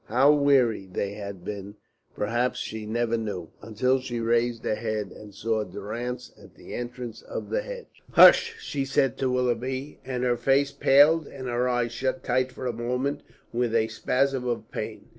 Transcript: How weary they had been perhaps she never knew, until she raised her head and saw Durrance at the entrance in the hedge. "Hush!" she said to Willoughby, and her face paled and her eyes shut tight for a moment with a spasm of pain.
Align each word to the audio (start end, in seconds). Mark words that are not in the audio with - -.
How 0.05 0.33
weary 0.33 0.87
they 0.87 1.13
had 1.13 1.45
been 1.45 1.75
perhaps 2.15 2.57
she 2.57 2.87
never 2.87 3.17
knew, 3.17 3.51
until 3.61 3.99
she 3.99 4.19
raised 4.19 4.63
her 4.65 4.73
head 4.73 5.11
and 5.11 5.31
saw 5.31 5.63
Durrance 5.63 6.33
at 6.41 6.55
the 6.55 6.73
entrance 6.73 7.21
in 7.31 7.49
the 7.51 7.61
hedge. 7.61 8.01
"Hush!" 8.13 8.55
she 8.59 8.83
said 8.83 9.15
to 9.19 9.29
Willoughby, 9.29 9.99
and 10.03 10.23
her 10.23 10.37
face 10.37 10.71
paled 10.71 11.27
and 11.27 11.47
her 11.47 11.69
eyes 11.69 11.91
shut 11.91 12.23
tight 12.23 12.51
for 12.51 12.65
a 12.65 12.73
moment 12.73 13.21
with 13.53 13.75
a 13.75 13.89
spasm 13.89 14.47
of 14.47 14.71
pain. 14.71 15.09